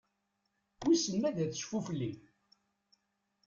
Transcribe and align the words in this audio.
Wissen 0.83 1.17
ma 1.19 1.29
ad 1.29 1.37
tecfu 1.51 1.77
fell-i? 1.87 2.11